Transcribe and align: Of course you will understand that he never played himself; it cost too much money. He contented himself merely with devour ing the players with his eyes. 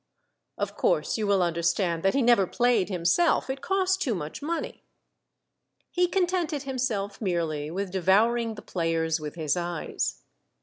Of 0.57 0.75
course 0.75 1.19
you 1.19 1.27
will 1.27 1.43
understand 1.43 2.01
that 2.01 2.15
he 2.15 2.23
never 2.23 2.47
played 2.47 2.89
himself; 2.89 3.51
it 3.51 3.61
cost 3.61 4.01
too 4.01 4.15
much 4.15 4.41
money. 4.41 4.81
He 5.91 6.07
contented 6.07 6.63
himself 6.63 7.21
merely 7.21 7.69
with 7.69 7.91
devour 7.91 8.35
ing 8.35 8.55
the 8.55 8.63
players 8.63 9.19
with 9.19 9.35
his 9.35 9.55
eyes. 9.55 10.23